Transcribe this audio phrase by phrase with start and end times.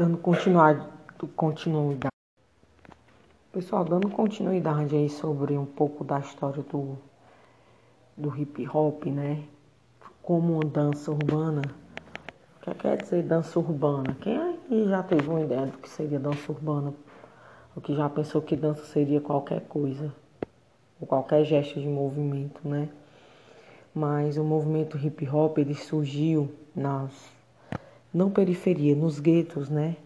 [0.00, 2.08] dando continuidade.
[3.52, 6.96] Pessoal, dando continuidade aí sobre um pouco da história do,
[8.16, 9.44] do hip hop, né?
[10.22, 11.74] Como dança urbana.
[12.56, 14.16] O que quer dizer dança urbana?
[14.22, 16.94] Quem aí já teve uma ideia do que seria dança urbana?
[17.76, 20.10] O que já pensou que dança seria qualquer coisa?
[20.98, 22.88] Ou qualquer gesto de movimento, né?
[23.94, 27.38] Mas o movimento hip hop ele surgiu nas
[28.12, 29.96] não periferia, nos guetos, né?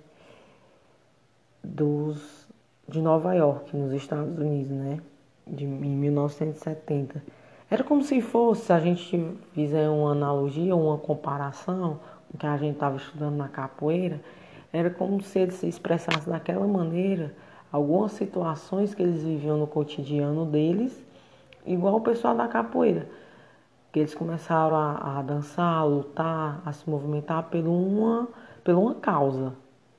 [1.62, 2.46] Dos,
[2.88, 5.00] de Nova York, nos Estados Unidos, né?
[5.46, 7.22] De, em 1970.
[7.70, 11.98] Era como se fosse, se a gente fizer uma analogia, uma comparação
[12.28, 14.20] com o que a gente estava estudando na capoeira,
[14.72, 17.34] era como se ele se expressasse daquela maneira
[17.72, 21.02] algumas situações que eles viviam no cotidiano deles,
[21.66, 23.08] igual o pessoal da capoeira
[23.94, 28.26] que eles começaram a, a, dançar, a lutar, a se movimentar por uma,
[28.64, 29.54] por uma causa,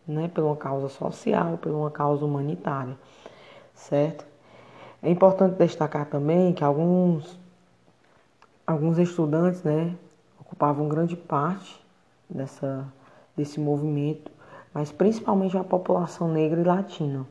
[0.06, 0.28] né?
[0.28, 2.98] por uma causa social, por uma causa humanitária,
[3.74, 4.26] certo?
[5.02, 7.40] É importante destacar também que alguns,
[8.68, 9.96] alguns estudantes né,
[10.42, 11.82] ocupavam grande parte
[12.30, 12.86] dessa,
[13.34, 14.30] desse movimento,
[14.74, 17.26] mas principalmente a população negra e latina,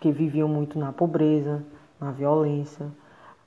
[0.00, 1.62] que viviam muito na pobreza,
[2.00, 2.86] na violência,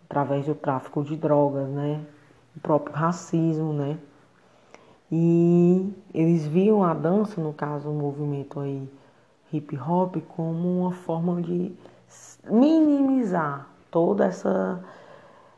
[0.05, 2.05] através do tráfico de drogas, né?
[2.57, 3.97] O próprio racismo, né?
[5.11, 8.89] E eles viam a dança, no caso o movimento aí
[9.53, 11.71] hip hop, como uma forma de
[12.49, 14.83] minimizar toda essa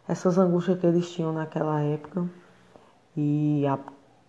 [0.07, 2.27] essas angústias que eles tinham naquela época.
[3.15, 3.77] E a,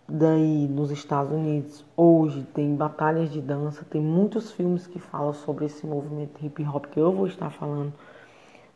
[0.08, 5.66] daí nos Estados Unidos hoje tem batalhas de dança, tem muitos filmes que falam sobre
[5.66, 7.92] esse movimento hip hop que eu vou estar falando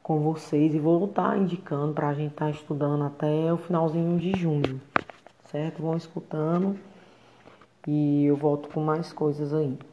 [0.04, 4.18] com vocês e vou estar indicando para a gente estar tá estudando até o finalzinho
[4.18, 4.78] de junho,
[5.46, 5.80] certo?
[5.80, 6.78] Vão escutando
[7.86, 9.78] e eu volto com mais coisas aí.